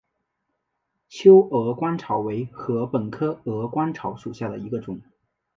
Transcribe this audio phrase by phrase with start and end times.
[1.07, 4.99] 秋鹅观草为禾本科鹅观草属下的一个种。